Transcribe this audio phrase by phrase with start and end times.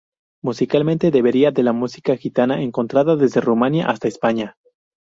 [0.43, 4.57] Musicalmente derivaría de la música gitana encontrada desde Rumanía hasta España.